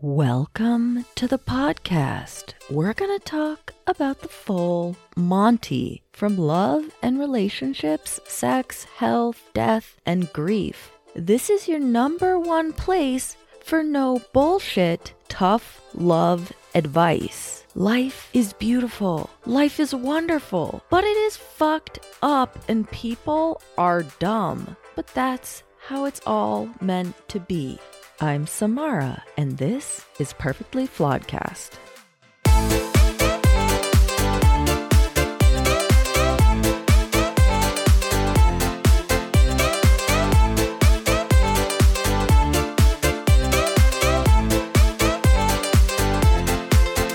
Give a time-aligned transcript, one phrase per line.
[0.00, 2.54] Welcome to the podcast.
[2.70, 9.96] We're going to talk about the full Monty from love and relationships, sex, health, death,
[10.06, 10.92] and grief.
[11.16, 17.64] This is your number one place for no bullshit, tough love advice.
[17.74, 19.28] Life is beautiful.
[19.46, 20.80] Life is wonderful.
[20.90, 24.76] But it is fucked up and people are dumb.
[24.94, 27.80] But that's how it's all meant to be.
[28.20, 31.70] I'm Samara, and this is Perfectly Flawedcast.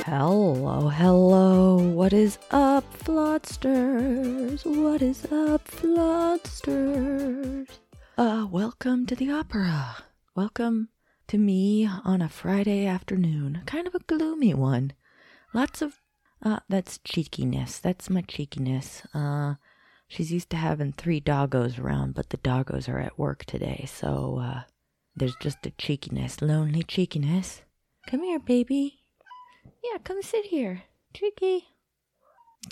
[0.06, 1.80] Hello, hello.
[1.80, 4.66] What is up, Flodsters?
[4.66, 7.68] What is up, Flodsters?
[8.18, 9.98] Uh, welcome to the opera.
[10.36, 10.88] Welcome
[11.28, 13.62] to me on a Friday afternoon.
[13.66, 14.94] Kind of a gloomy one.
[15.54, 16.02] Lots of
[16.42, 17.80] uh that's cheekiness.
[17.80, 19.04] That's my cheekiness.
[19.14, 19.56] Uh
[20.08, 24.40] she's used to having three doggos around, but the doggos are at work today, so
[24.42, 24.62] uh
[25.16, 27.62] there's just a cheekiness, lonely cheekiness.
[28.08, 29.04] Come here, baby.
[29.84, 30.84] Yeah, come sit here.
[31.14, 31.73] Cheeky.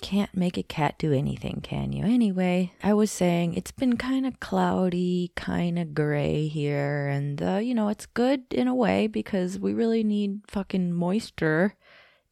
[0.00, 2.04] Can't make a cat do anything, can you?
[2.04, 7.56] Anyway, I was saying it's been kind of cloudy, kind of gray here, and uh,
[7.58, 11.76] you know, it's good in a way because we really need fucking moisture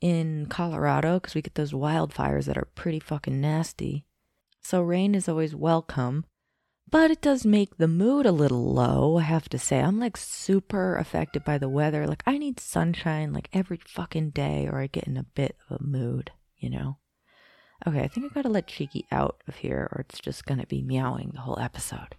[0.01, 4.05] in Colorado because we get those wildfires that are pretty fucking nasty.
[4.63, 6.25] So rain is always welcome,
[6.91, 9.81] but it does make the mood a little low, I have to say.
[9.81, 12.07] I'm like super affected by the weather.
[12.07, 15.81] Like, I need sunshine like every fucking day, or I get in a bit of
[15.81, 16.99] a mood, you know?
[17.87, 20.83] Okay, I think I gotta let Cheeky out of here, or it's just gonna be
[20.83, 22.15] meowing the whole episode.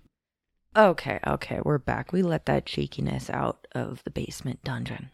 [0.75, 2.13] Okay, okay, we're back.
[2.13, 5.11] We let that cheekiness out of the basement dungeon.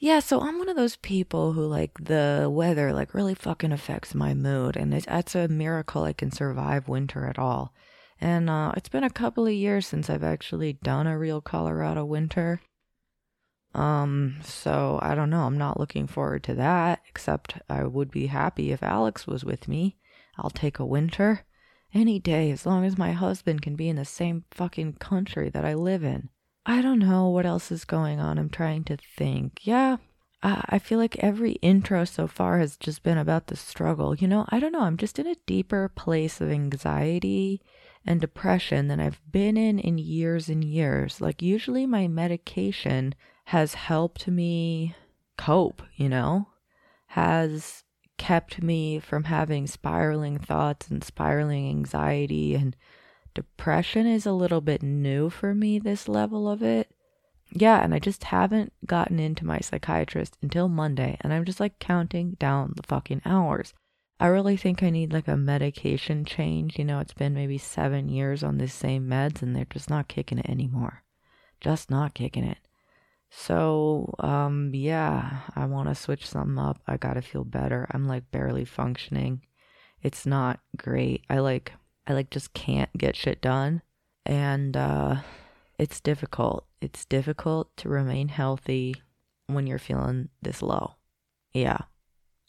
[0.00, 4.14] Yeah, so I'm one of those people who like the weather like really fucking affects
[4.14, 7.74] my mood, and it's, it's a miracle I can survive winter at all.
[8.20, 12.04] And uh, it's been a couple of years since I've actually done a real Colorado
[12.04, 12.60] winter.
[13.74, 15.42] Um, so I don't know.
[15.42, 19.68] I'm not looking forward to that, except I would be happy if Alex was with
[19.68, 19.96] me.
[20.38, 21.44] I'll take a winter
[21.92, 25.64] any day as long as my husband can be in the same fucking country that
[25.64, 26.28] I live in.
[26.66, 28.38] I don't know what else is going on.
[28.38, 29.60] I'm trying to think.
[29.62, 29.98] Yeah,
[30.46, 34.14] I, feel like every intro so far has just been about the struggle.
[34.14, 34.82] You know, I don't know.
[34.82, 37.62] I'm just in a deeper place of anxiety
[38.04, 41.20] and depression than I've been in in years and years.
[41.20, 44.94] Like, usually my medication has helped me
[45.36, 46.48] cope, you know,
[47.08, 47.84] has
[48.16, 52.76] kept me from having spiraling thoughts and spiraling anxiety and
[53.34, 56.90] depression is a little bit new for me, this level of it.
[57.50, 61.78] Yeah, and I just haven't gotten into my psychiatrist until Monday, and I'm just like
[61.78, 63.74] counting down the fucking hours.
[64.18, 66.78] I really think I need like a medication change.
[66.78, 70.08] You know, it's been maybe seven years on the same meds, and they're just not
[70.08, 71.02] kicking it anymore.
[71.60, 72.58] Just not kicking it.
[73.36, 76.80] So, um, yeah, I want to switch something up.
[76.86, 77.86] I got to feel better.
[77.90, 79.42] I'm like barely functioning.
[80.02, 81.24] It's not great.
[81.28, 81.72] I like,
[82.06, 83.82] I like just can't get shit done.
[84.24, 85.16] And, uh,
[85.78, 86.66] it's difficult.
[86.80, 88.94] It's difficult to remain healthy
[89.48, 90.94] when you're feeling this low.
[91.52, 91.78] Yeah,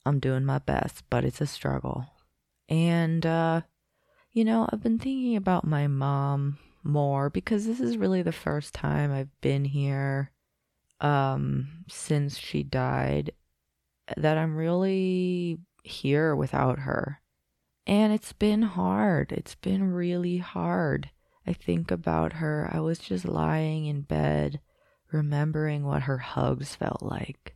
[0.06, 2.06] I'm doing my best, but it's a struggle.
[2.70, 3.62] And, uh,
[4.32, 8.76] you know, I've been thinking about my mom more because this is really the first
[8.76, 10.32] time I've been here
[11.06, 13.32] um since she died
[14.18, 17.22] that I'm really here without her.
[17.88, 19.32] And it's been hard.
[19.32, 21.12] It's been really hard.
[21.46, 22.70] I think about her.
[22.72, 24.60] I was just lying in bed,
[25.12, 27.56] remembering what her hugs felt like,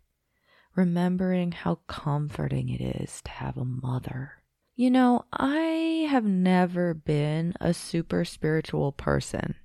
[0.75, 4.33] remembering how comforting it is to have a mother.
[4.75, 9.55] You know, I have never been a super spiritual person,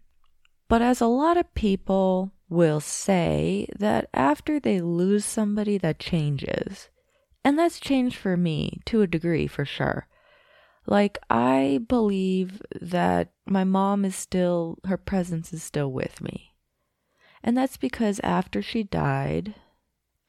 [0.69, 6.89] but as a lot of people will say, that after they lose somebody, that changes.
[7.45, 10.07] And that's changed for me to a degree, for sure.
[10.87, 16.55] Like, I believe that my mom is still, her presence is still with me.
[17.43, 19.55] And that's because after she died,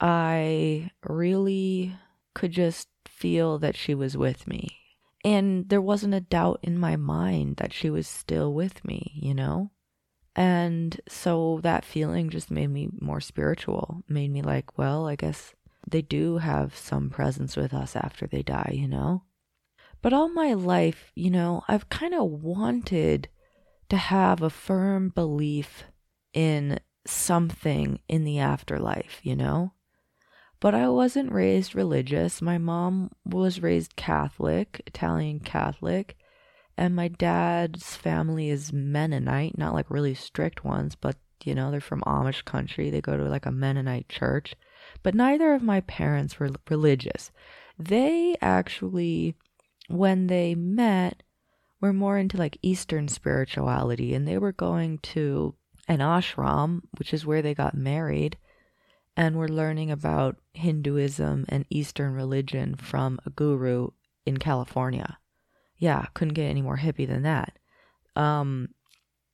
[0.01, 1.95] I really
[2.33, 4.77] could just feel that she was with me.
[5.23, 9.33] And there wasn't a doubt in my mind that she was still with me, you
[9.33, 9.71] know?
[10.35, 15.53] And so that feeling just made me more spiritual, made me like, well, I guess
[15.87, 19.23] they do have some presence with us after they die, you know?
[20.01, 23.29] But all my life, you know, I've kind of wanted
[23.89, 25.85] to have a firm belief
[26.33, 29.73] in something in the afterlife, you know?
[30.59, 32.41] But I wasn't raised religious.
[32.41, 36.17] My mom was raised Catholic, Italian Catholic,
[36.77, 41.81] and my dad's family is Mennonite, not like really strict ones, but you know, they're
[41.81, 42.89] from Amish country.
[42.89, 44.55] They go to like a Mennonite church.
[45.03, 47.31] But neither of my parents were religious.
[47.77, 49.35] They actually,
[49.87, 51.23] when they met,
[51.81, 55.55] were more into like Eastern spirituality and they were going to
[55.87, 58.37] an ashram, which is where they got married,
[59.15, 63.89] and were learning about Hinduism and Eastern religion from a guru
[64.25, 65.19] in California.
[65.77, 67.57] Yeah, couldn't get any more hippie than that.
[68.15, 68.69] Um,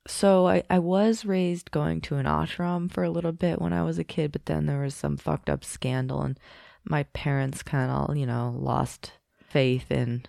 [0.07, 3.83] so I, I was raised going to an ashram for a little bit when I
[3.83, 6.39] was a kid, but then there was some fucked up scandal and
[6.83, 9.13] my parents kind of, you know, lost
[9.47, 10.23] faith in,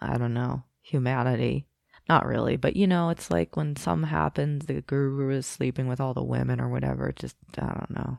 [0.00, 1.66] I don't know, humanity.
[2.08, 6.00] Not really, but you know, it's like when something happens, the guru is sleeping with
[6.00, 7.12] all the women or whatever.
[7.14, 8.18] Just, I don't know,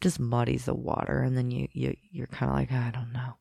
[0.00, 1.22] just muddies the water.
[1.22, 3.34] And then you, you, you're kind of like, I don't know.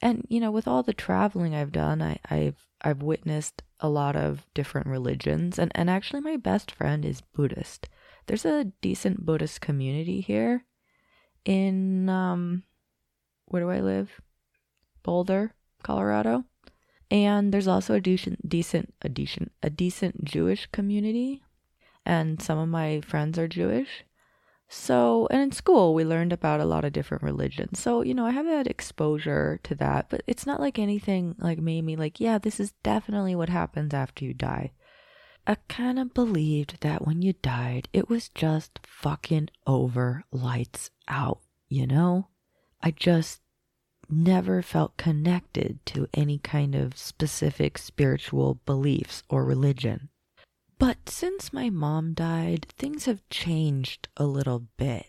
[0.00, 4.14] And, you know, with all the traveling I've done, I, I've, I've witnessed a lot
[4.16, 5.58] of different religions.
[5.58, 7.88] And, and actually, my best friend is Buddhist.
[8.26, 10.64] There's a decent Buddhist community here
[11.44, 12.62] in, um,
[13.46, 14.20] where do I live?
[15.02, 16.44] Boulder, Colorado.
[17.10, 21.42] And there's also a decent, decent, a decent, a decent Jewish community,
[22.04, 24.04] and some of my friends are Jewish.
[24.68, 27.80] So, and in school we learned about a lot of different religions.
[27.80, 31.58] So, you know, I have had exposure to that, but it's not like anything like
[31.58, 34.72] made me like, yeah, this is definitely what happens after you die.
[35.46, 41.40] I kind of believed that when you died, it was just fucking over, lights out,
[41.68, 42.28] you know?
[42.82, 43.40] I just
[44.10, 50.10] never felt connected to any kind of specific spiritual beliefs or religion.
[50.78, 55.06] But since my mom died, things have changed a little bit.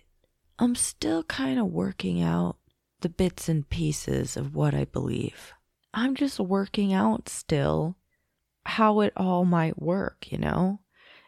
[0.57, 2.57] I'm still kind of working out
[3.01, 5.53] the bits and pieces of what I believe.
[5.93, 7.97] I'm just working out still
[8.65, 10.79] how it all might work, you know?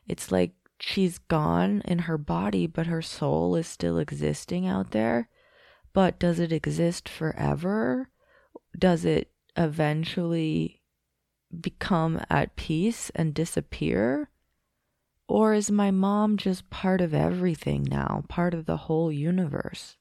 [0.08, 5.30] It's like she's gone in her body, but her soul is still existing out there.
[5.94, 8.10] But does it exist forever?
[8.78, 10.81] Does it eventually
[11.60, 14.30] become at peace and disappear?
[15.28, 19.98] Or is my mom just part of everything now, part of the whole universe?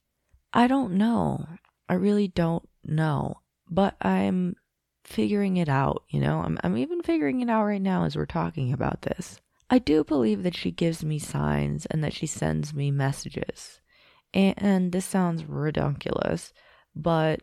[0.52, 1.46] I don't know.
[1.88, 3.40] I really don't know.
[3.68, 4.56] But I'm
[5.04, 6.40] figuring it out, you know?
[6.40, 9.40] I'm, I'm even figuring it out right now as we're talking about this.
[9.70, 13.80] I do believe that she gives me signs and that she sends me messages.
[14.34, 16.52] And this sounds ridiculous,
[16.94, 17.40] but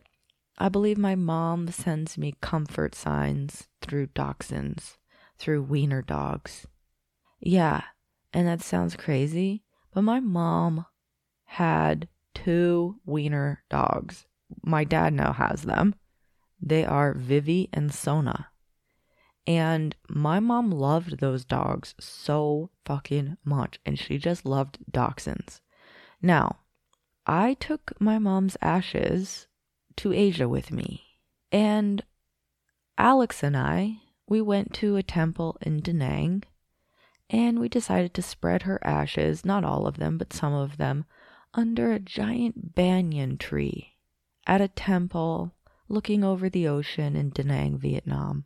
[0.60, 4.96] I believe my mom sends me comfort signs through dachshunds,
[5.38, 6.66] through wiener dogs.
[7.38, 7.82] Yeah,
[8.32, 9.62] and that sounds crazy,
[9.94, 10.84] but my mom
[11.44, 14.26] had two wiener dogs.
[14.62, 15.94] My dad now has them.
[16.60, 18.48] They are Vivi and Sona.
[19.46, 25.60] And my mom loved those dogs so fucking much, and she just loved dachshunds.
[26.20, 26.58] Now,
[27.26, 29.47] I took my mom's ashes
[29.98, 31.04] to Asia with me.
[31.52, 32.02] And
[32.96, 33.98] Alex and I,
[34.28, 36.42] we went to a temple in Da Nang
[37.30, 41.04] and we decided to spread her ashes, not all of them, but some of them,
[41.54, 43.94] under a giant banyan tree
[44.46, 45.54] at a temple
[45.88, 48.44] looking over the ocean in Da Nang, Vietnam.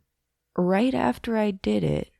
[0.57, 2.11] Right after I did it,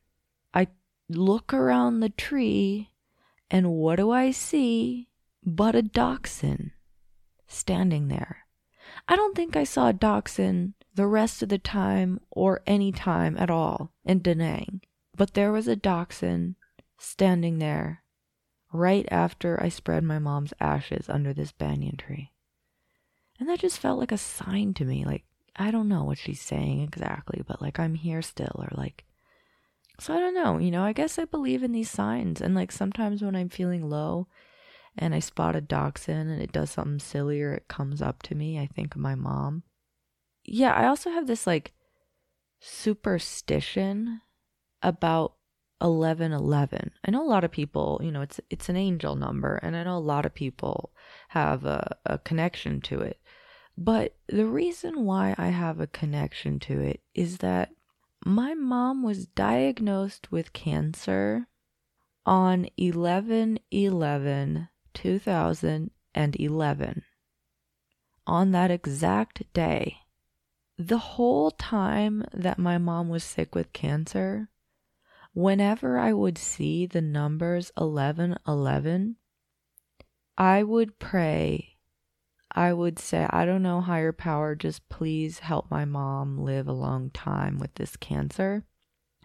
[0.52, 0.68] I
[1.08, 2.90] look around the tree
[3.50, 5.08] and what do I see?
[5.44, 6.70] but a dachshund
[7.46, 8.43] standing there.
[9.06, 13.36] I don't think I saw a dachshund the rest of the time or any time
[13.38, 14.80] at all in Da Nang,
[15.16, 16.54] but there was a dachshund
[16.98, 18.02] standing there
[18.72, 22.32] right after I spread my mom's ashes under this banyan tree.
[23.38, 25.04] And that just felt like a sign to me.
[25.04, 25.24] Like,
[25.56, 29.04] I don't know what she's saying exactly, but like, I'm here still, or like,
[30.00, 30.58] so I don't know.
[30.58, 32.40] You know, I guess I believe in these signs.
[32.40, 34.28] And like, sometimes when I'm feeling low
[34.96, 38.34] and I spot a dachshund and it does something silly or it comes up to
[38.34, 39.62] me, I think of my mom.
[40.44, 41.72] Yeah, I also have this like
[42.60, 44.20] superstition
[44.82, 45.34] about
[45.80, 46.92] 1111.
[47.04, 49.84] I know a lot of people, you know, it's it's an angel number and I
[49.84, 50.92] know a lot of people
[51.28, 53.20] have a, a connection to it.
[53.76, 57.70] But the reason why I have a connection to it is that
[58.24, 61.48] my mom was diagnosed with cancer
[62.24, 67.02] on 11 11 2011.
[68.26, 69.98] On that exact day,
[70.78, 74.48] the whole time that my mom was sick with cancer,
[75.34, 79.16] whenever I would see the numbers 1111,
[80.36, 81.76] I would pray,
[82.50, 86.72] I would say, I don't know, higher power, just please help my mom live a
[86.72, 88.64] long time with this cancer.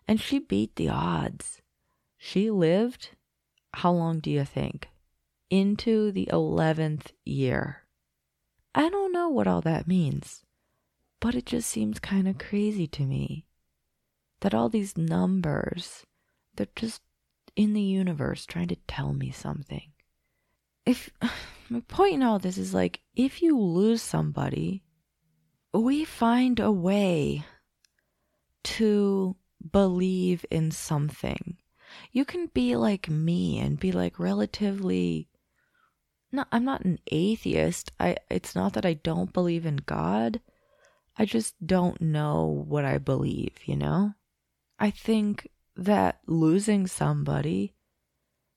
[0.08, 1.62] And she beat the odds.
[2.18, 3.12] She lived,
[3.74, 4.90] how long do you think?
[5.50, 7.84] Into the 11th year.
[8.76, 10.44] I don't know what all that means,
[11.20, 13.46] but it just seems kind of crazy to me
[14.42, 16.06] that all these numbers,
[16.56, 17.02] they're just
[17.56, 19.92] in the universe trying to tell me something.
[20.86, 21.10] If
[21.70, 24.84] my point in all this is like, if you lose somebody,
[25.74, 27.46] we find a way
[28.64, 29.36] to
[29.72, 31.58] believe in something.
[32.12, 35.29] You can be like me and be like relatively
[36.32, 37.92] no I'm not an atheist.
[38.00, 40.42] I it's not that I don't believe in God.
[41.18, 44.14] I just don't know what I believe, you know?
[44.80, 47.74] I think that losing somebody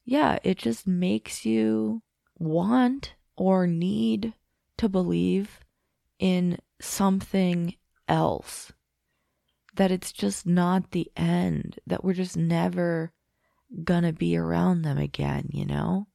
[0.04, 2.02] yeah, it just makes you
[2.38, 4.34] want or need
[4.78, 5.60] to believe
[6.18, 7.74] in something
[8.08, 8.72] else.
[9.74, 13.12] That it's just not the end, that we're just never
[13.84, 16.08] gonna be around them again, you know?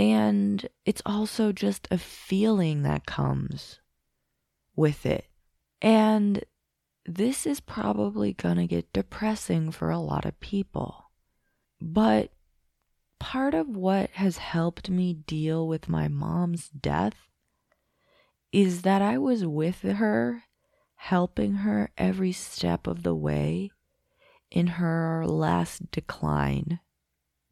[0.00, 3.80] And it's also just a feeling that comes
[4.74, 5.26] with it.
[5.82, 6.42] And
[7.04, 11.10] this is probably gonna get depressing for a lot of people.
[11.82, 12.32] But
[13.18, 17.28] part of what has helped me deal with my mom's death
[18.52, 20.44] is that I was with her,
[20.94, 23.70] helping her every step of the way
[24.50, 26.80] in her last decline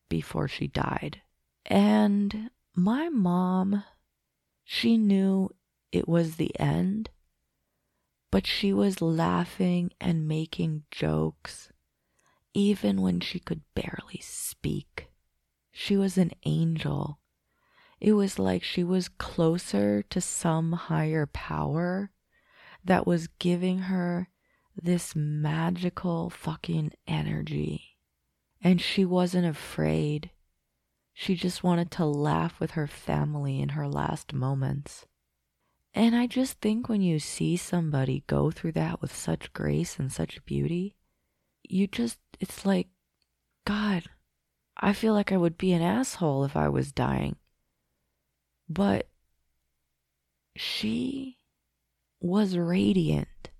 [0.08, 1.20] before she died.
[1.68, 3.84] And my mom,
[4.64, 5.50] she knew
[5.92, 7.10] it was the end,
[8.30, 11.70] but she was laughing and making jokes
[12.54, 15.08] even when she could barely speak.
[15.70, 17.20] She was an angel.
[18.00, 22.10] It was like she was closer to some higher power
[22.84, 24.28] that was giving her
[24.74, 27.98] this magical fucking energy.
[28.62, 30.30] And she wasn't afraid.
[31.20, 35.04] She just wanted to laugh with her family in her last moments.
[35.92, 40.12] And I just think when you see somebody go through that with such grace and
[40.12, 40.94] such beauty,
[41.68, 42.86] you just, it's like,
[43.66, 44.04] God,
[44.76, 47.34] I feel like I would be an asshole if I was dying.
[48.68, 49.08] But
[50.54, 51.38] she
[52.20, 53.50] was radiant.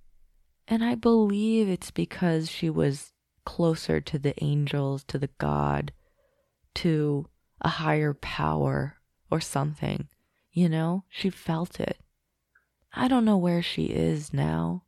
[0.68, 3.12] And I believe it's because she was
[3.44, 5.90] closer to the angels, to the God,
[6.76, 7.26] to
[7.60, 8.96] a higher power
[9.30, 10.08] or something.
[10.52, 11.98] You know, she felt it.
[12.92, 14.84] I don't know where she is now.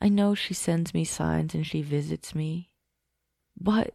[0.00, 2.70] I know she sends me signs and she visits me.
[3.60, 3.94] But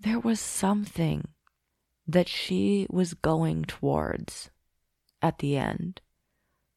[0.00, 1.28] there was something
[2.06, 4.50] that she was going towards
[5.20, 6.00] at the end.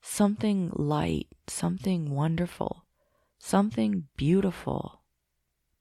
[0.02, 2.86] Something light, something wonderful,
[3.38, 5.02] something beautiful,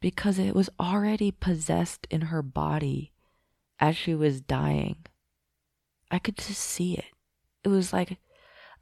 [0.00, 3.12] because it was already possessed in her body
[3.80, 4.96] as she was dying.
[6.10, 7.06] I could just see it.
[7.64, 8.18] It was like,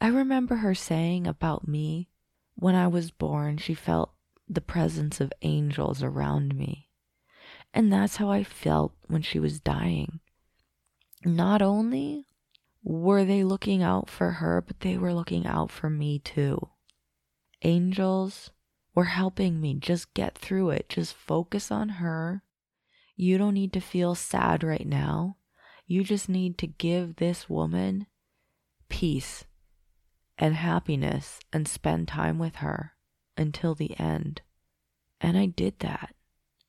[0.01, 2.09] I remember her saying about me
[2.55, 4.13] when I was born, she felt
[4.49, 6.89] the presence of angels around me.
[7.73, 10.21] And that's how I felt when she was dying.
[11.25, 12.27] Not only
[12.83, 16.69] were they looking out for her, but they were looking out for me too.
[17.63, 18.51] Angels
[18.95, 20.89] were helping me just get through it.
[20.89, 22.43] Just focus on her.
[23.21, 25.39] You don't need to feel sad right now.
[25.89, 28.07] You just need to give this woman
[28.89, 29.45] peace
[30.39, 32.93] and happiness and spend time with her
[33.37, 34.43] until the end.
[35.21, 36.15] And I did that.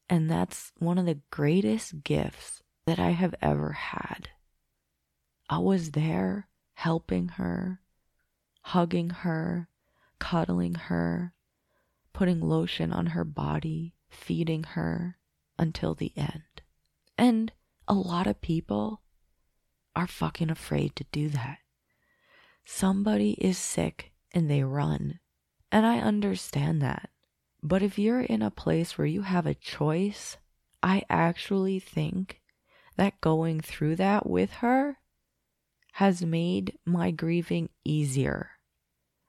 [0.10, 4.30] And that's one of the greatest gifts that I have ever had.
[5.52, 7.80] I was there helping her,
[8.62, 9.70] hugging her,
[10.18, 11.36] cuddling her,
[12.12, 15.19] putting lotion on her body, feeding her
[15.60, 16.62] until the end.
[17.18, 17.52] And
[17.88, 19.02] a lot of people
[19.96, 21.58] are fucking afraid to do that.
[22.66, 25.20] Somebody is sick and they run.
[25.72, 27.10] And I understand that.
[27.62, 30.38] But if you're in a place where you have a choice,
[30.82, 32.42] I actually think
[32.96, 34.98] that going through that with her
[35.94, 38.52] has made my grieving easier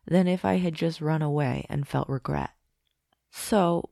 [0.06, 2.50] than if I had just run away and felt regret.
[3.30, 3.90] So,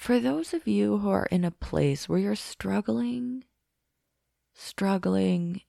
[0.00, 3.44] for those of you who are in a place where you're struggling,
[4.54, 5.62] struggling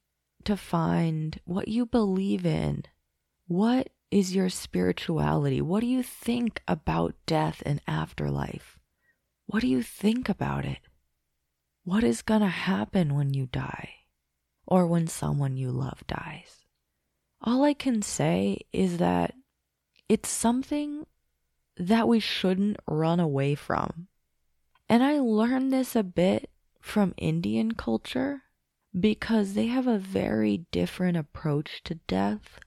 [0.43, 2.83] to find what you believe in,
[3.47, 5.61] what is your spirituality?
[5.61, 8.79] What do you think about death and afterlife?
[9.45, 10.79] What do you think about it?
[11.83, 13.89] What is going to happen when you die
[14.65, 16.61] or when someone you love dies?
[17.43, 19.33] all I can say is that
[20.07, 21.05] it's something
[21.77, 24.07] that we shouldn't run away from.
[24.91, 26.49] And I learned this a bit
[26.81, 28.41] from Indian culture
[28.99, 32.59] because they have a very different approach to death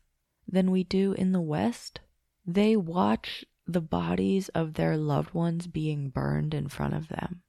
[0.48, 2.00] than we do in the West.
[2.46, 7.42] They watch the bodies of their loved ones being burned in front of them.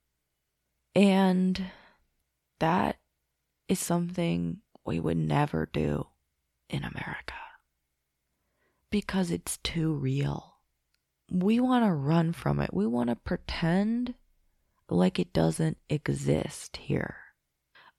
[0.94, 1.68] And
[2.60, 2.98] that
[3.70, 6.08] is something we would never do
[6.70, 7.34] in America
[8.92, 10.56] because it's too real.
[11.32, 12.74] We want to run from it.
[12.74, 14.16] We want to pretend
[14.90, 17.18] like it doesn't exist here.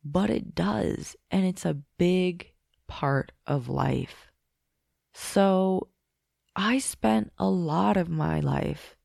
[0.04, 2.52] But it does, and it's a big
[2.86, 4.30] part of life.
[5.12, 5.88] So
[6.54, 8.96] I spent a lot of my life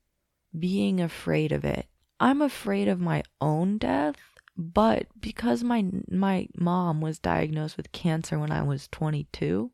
[0.57, 1.87] being afraid of it.
[2.19, 4.17] I'm afraid of my own death,
[4.55, 9.71] but because my my mom was diagnosed with cancer when I was 22,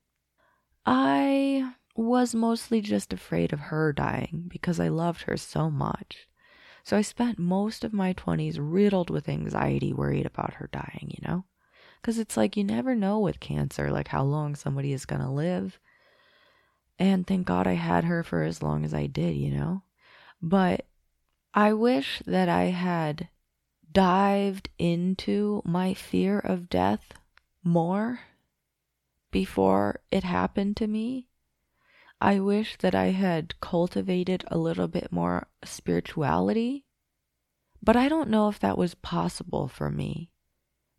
[0.86, 6.27] I was mostly just afraid of her dying because I loved her so much.
[6.88, 11.28] So I spent most of my 20s riddled with anxiety, worried about her dying, you
[11.28, 11.44] know?
[12.00, 15.30] Because it's like you never know with cancer, like how long somebody is going to
[15.30, 15.82] live.
[16.98, 19.84] And thank God I had her for as long as I did, you know?
[20.42, 20.86] But
[21.54, 23.28] I wish that I had
[23.92, 27.12] dived into my fear of death
[27.66, 28.22] more
[29.30, 31.28] before it happened to me.
[32.20, 36.84] I wish that I had cultivated a little bit more spirituality,
[37.82, 40.32] but I don't know if that was possible for me.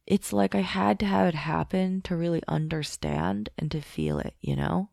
[0.07, 4.35] It's like I had to have it happen to really understand and to feel it,
[4.41, 4.91] you know?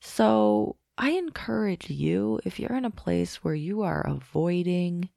[0.00, 5.08] So I encourage you, if you're in a place where you are avoiding,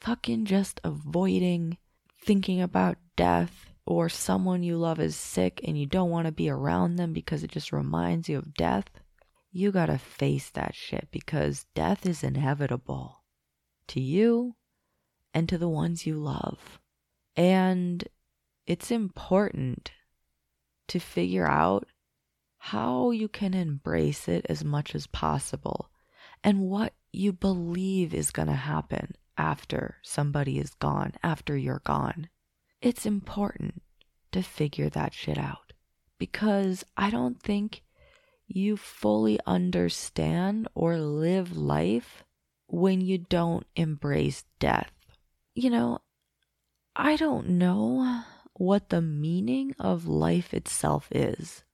[0.00, 1.78] fucking just avoiding
[2.22, 6.48] thinking about death or someone you love is sick and you don't want to be
[6.48, 8.84] around them because it just reminds you of death,
[9.52, 13.22] you gotta face that shit because death is inevitable
[13.88, 14.54] to you
[15.34, 16.80] and to the ones you love.
[17.36, 18.06] And
[18.66, 19.92] it's important
[20.88, 21.86] to figure out
[22.58, 25.90] how you can embrace it as much as possible
[26.44, 32.28] and what you believe is going to happen after somebody is gone, after you're gone.
[32.80, 33.82] It's important
[34.32, 35.72] to figure that shit out
[36.18, 37.82] because I don't think
[38.52, 42.24] you fully understand or live life
[42.66, 44.92] when you don't embrace death.
[45.54, 45.98] You know,
[46.96, 48.22] I don't know
[48.54, 51.64] what the meaning of life itself is.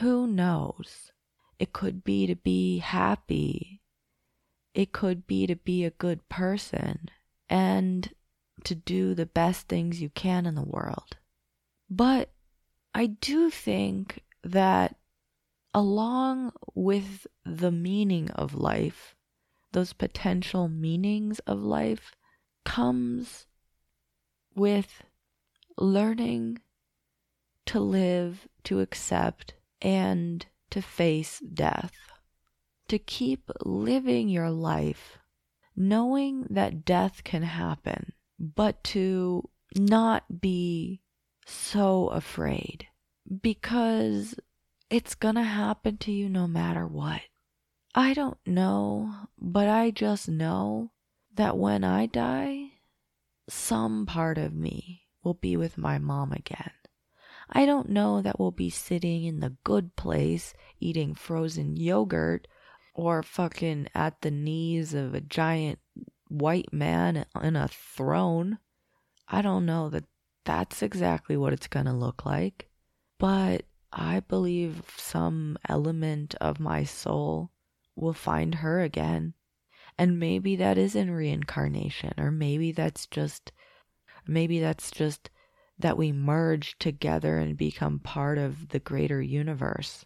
[0.00, 1.12] Who knows?
[1.58, 3.80] It could be to be happy.
[4.74, 7.08] It could be to be a good person
[7.48, 8.12] and
[8.64, 11.16] to do the best things you can in the world.
[11.88, 12.30] But
[12.94, 14.96] I do think that
[15.76, 19.14] along with the meaning of life,
[19.72, 22.16] those potential meanings of life,
[22.64, 23.44] comes
[24.54, 25.02] with
[25.76, 26.58] learning
[27.66, 31.92] to live, to accept, and to face death.
[32.88, 35.18] To keep living your life
[35.76, 41.02] knowing that death can happen, but to not be
[41.44, 42.86] so afraid
[43.42, 44.34] because
[44.90, 47.22] it's gonna happen to you no matter what.
[47.94, 50.92] I don't know, but I just know
[51.34, 52.72] that when I die,
[53.48, 56.72] some part of me will be with my mom again.
[57.48, 62.48] I don't know that we'll be sitting in the good place eating frozen yogurt
[62.94, 65.78] or fucking at the knees of a giant
[66.28, 68.58] white man in a throne.
[69.28, 70.04] I don't know that
[70.44, 72.68] that's exactly what it's going to look like.
[73.18, 73.64] But
[73.98, 77.50] I believe some element of my soul
[77.94, 79.32] will find her again.
[79.96, 83.52] And maybe that is in reincarnation, or maybe that's just,
[84.26, 85.30] maybe that's just
[85.78, 90.04] that we merge together and become part of the greater universe.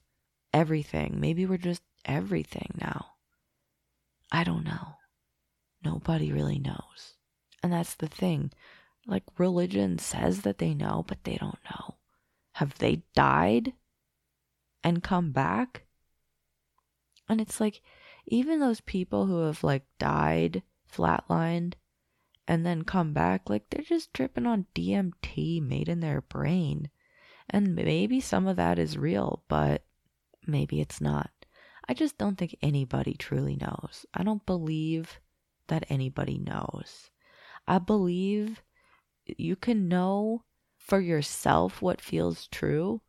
[0.52, 1.18] Everything.
[1.18, 3.06] Maybe we're just everything now.
[4.30, 4.94] I don't know.
[5.84, 7.16] Nobody really knows.
[7.60, 8.52] And that's the thing.
[9.04, 11.96] Like, religion says that they know, but they don't know.
[12.52, 13.72] Have they died
[14.82, 15.84] and come back?
[17.28, 17.82] And it's like,
[18.26, 20.62] even those people who have like died,
[20.92, 21.74] flatlined,
[22.48, 26.90] and then come back, like they're just tripping on DMT made in their brain.
[27.48, 29.84] And maybe some of that is real, but
[30.46, 31.30] maybe it's not.
[31.88, 34.06] I just don't think anybody truly knows.
[34.14, 35.20] I don't believe
[35.68, 37.10] that anybody knows.
[37.66, 38.62] I believe
[39.26, 40.44] you can know
[40.76, 43.00] for yourself what feels true,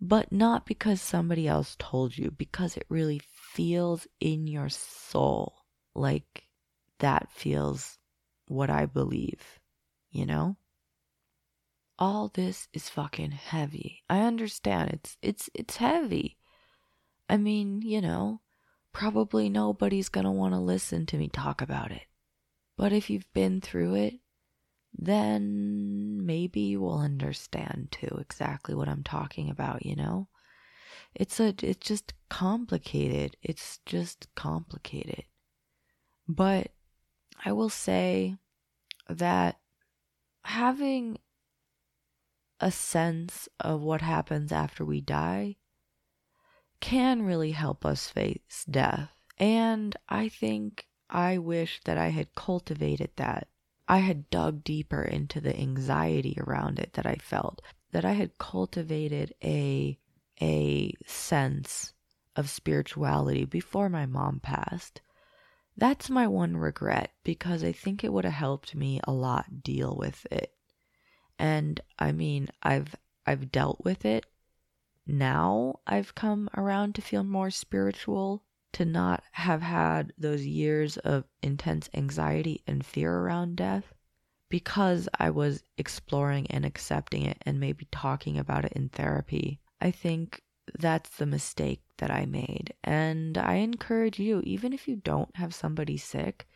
[0.00, 5.54] but not because somebody else told you, because it really feels in your soul
[5.94, 6.44] like
[6.98, 7.98] that feels
[8.46, 9.58] what I believe,
[10.10, 10.56] you know?
[11.98, 14.02] All this is fucking heavy.
[14.10, 16.36] I understand it's it's it's heavy.
[17.28, 18.42] I mean, you know,
[18.92, 22.02] probably nobody's going to want to listen to me talk about it.
[22.76, 24.14] But if you've been through it,
[24.98, 25.75] then
[26.26, 30.28] maybe you will understand too exactly what I'm talking about, you know?
[31.14, 33.36] It's a it's just complicated.
[33.42, 35.24] It's just complicated.
[36.28, 36.72] But
[37.44, 38.36] I will say
[39.08, 39.60] that
[40.44, 41.18] having
[42.60, 45.56] a sense of what happens after we die
[46.80, 49.10] can really help us face death.
[49.38, 53.48] And I think I wish that I had cultivated that.
[53.88, 58.38] I had dug deeper into the anxiety around it that I felt, that I had
[58.38, 59.98] cultivated a
[60.40, 61.94] a sense
[62.34, 65.00] of spirituality before my mom passed.
[65.76, 69.96] That's my one regret because I think it would have helped me a lot deal
[69.96, 70.52] with it.
[71.38, 72.94] And I mean, I've
[73.26, 74.26] I've dealt with it.
[75.06, 78.42] Now I've come around to feel more spiritual,
[78.76, 83.94] to not have had those years of intense anxiety and fear around death
[84.50, 89.60] because I was exploring and accepting it and maybe talking about it in therapy.
[89.80, 90.42] I think
[90.78, 92.74] that's the mistake that I made.
[92.84, 96.46] And I encourage you, even if you don't have somebody sick,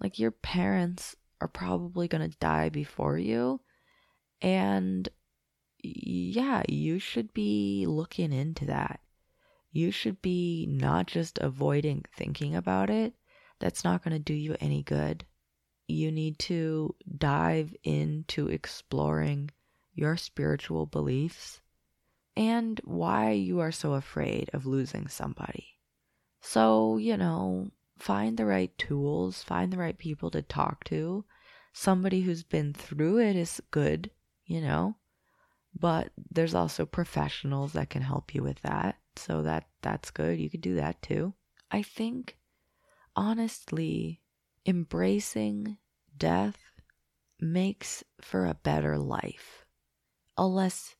[0.00, 3.60] like your parents are probably going to die before you.
[4.40, 5.06] And
[5.82, 9.00] yeah, you should be looking into that.
[9.70, 13.14] You should be not just avoiding thinking about it.
[13.60, 15.24] That's not going to do you any good.
[15.86, 19.50] You need to dive into exploring
[19.94, 21.60] your spiritual beliefs
[22.36, 25.66] and why you are so afraid of losing somebody.
[26.40, 31.24] So, you know, find the right tools, find the right people to talk to.
[31.72, 34.10] Somebody who's been through it is good,
[34.46, 34.96] you know,
[35.78, 38.96] but there's also professionals that can help you with that.
[39.18, 40.38] So that that's good.
[40.38, 41.34] You could do that too.
[41.70, 42.36] I think
[43.16, 44.22] honestly,
[44.64, 45.76] embracing
[46.16, 46.58] death
[47.40, 49.64] makes for a better life.
[50.36, 50.94] A less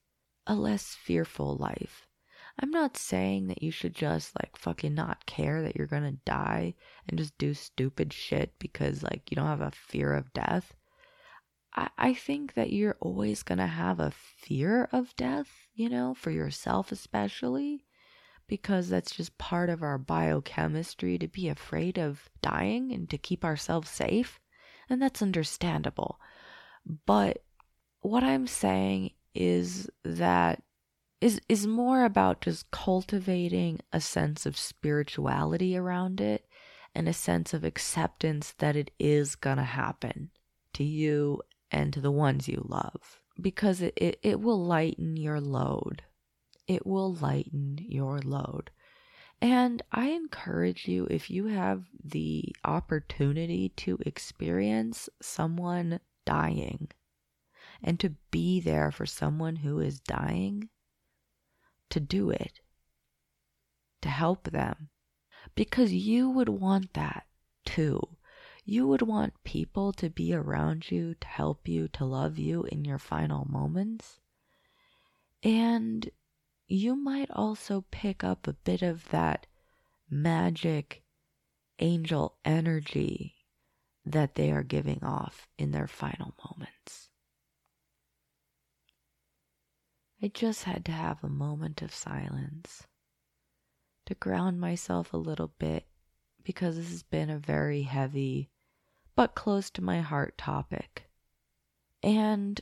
[0.47, 2.07] a less fearful life.
[2.61, 6.75] I'm not saying that you should just like fucking not care that you're gonna die
[7.09, 10.75] and just do stupid shit because like you don't have a fear of death.
[11.75, 16.31] I, I think that you're always gonna have a fear of death, you know, for
[16.31, 17.85] yourself especially,
[18.49, 23.45] because that's just part of our biochemistry to be afraid of dying and to keep
[23.45, 24.41] ourselves safe.
[24.89, 26.19] And that's understandable.
[27.07, 27.43] But
[28.01, 30.63] what I'm saying is that
[31.21, 36.47] is is more about just cultivating a sense of spirituality around it
[36.95, 40.31] and a sense of acceptance that it is gonna happen
[40.73, 45.41] to you and to the ones you love because it, it, it will lighten your
[45.41, 46.03] load
[46.69, 48.71] it will lighten your load
[49.41, 56.89] and i encourage you if you have the opportunity to experience someone dying
[57.83, 60.69] and to be there for someone who is dying,
[61.91, 62.61] to do it,
[64.03, 64.89] to help them.
[65.55, 67.27] Because you would want that
[67.65, 68.01] too.
[68.65, 72.85] You would want people to be around you, to help you, to love you in
[72.85, 74.21] your final moments.
[75.43, 76.11] And
[76.69, 79.47] you might also pick up a bit of that
[80.11, 81.03] magic
[81.79, 83.35] angel energy
[84.05, 87.09] that they are giving off in their final moments.
[90.23, 92.87] I just had to have a moment of silence
[94.07, 95.87] to ground myself a little bit
[96.43, 98.51] because this has been a very heavy
[99.15, 101.09] but close to my heart topic.
[102.03, 102.61] And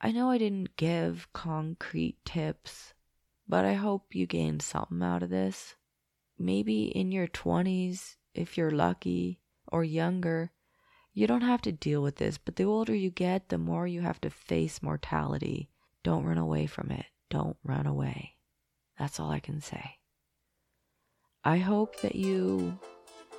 [0.00, 2.94] I know I didn't give concrete tips,
[3.48, 5.74] but I hope you gained something out of this.
[6.38, 10.52] Maybe in your 20s, if you're lucky, or younger,
[11.12, 14.02] you don't have to deal with this, but the older you get, the more you
[14.02, 15.68] have to face mortality
[16.04, 17.06] don't run away from it.
[17.28, 18.36] Don't run away.
[18.98, 19.98] That's all I can say.
[21.44, 22.78] I hope that you,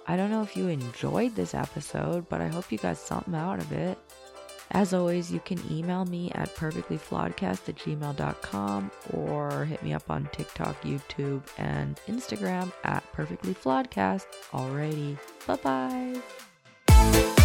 [0.05, 3.59] I don't know if you enjoyed this episode, but I hope you got something out
[3.59, 3.97] of it.
[4.71, 10.29] As always, you can email me at perfectlyflawedcast at gmail.com or hit me up on
[10.31, 14.25] TikTok, YouTube, and Instagram at perfectlyflawedcast.
[14.51, 16.21] Alrighty, bye
[16.87, 17.35] bye.